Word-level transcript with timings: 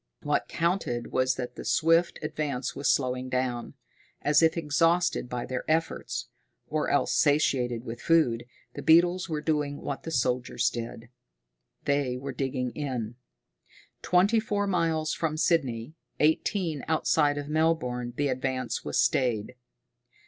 What 0.23 0.47
counted 0.47 1.11
was 1.11 1.35
that 1.35 1.53
the 1.55 1.63
swift 1.63 2.17
advance 2.23 2.75
was 2.75 2.89
slowing 2.89 3.29
down. 3.29 3.75
As 4.23 4.41
if 4.41 4.57
exhausted 4.57 5.29
by 5.29 5.45
their 5.45 5.63
efforts, 5.69 6.25
or 6.67 6.89
else 6.89 7.13
satiated 7.13 7.83
with 7.83 8.01
food, 8.01 8.45
the 8.73 8.81
beetles 8.81 9.29
were 9.29 9.41
doing 9.41 9.77
what 9.77 10.01
the 10.01 10.09
soldiers 10.09 10.71
did. 10.71 11.09
They 11.85 12.17
were 12.17 12.33
digging 12.33 12.71
in! 12.71 13.13
Twenty 14.01 14.39
four 14.39 14.65
miles 14.65 15.13
from 15.13 15.37
Sydney, 15.37 15.93
eighteen 16.19 16.83
outside 16.87 17.47
Melbourne, 17.47 18.13
the 18.17 18.29
advance 18.29 18.83
was 18.83 18.97
stayed. 18.99 19.53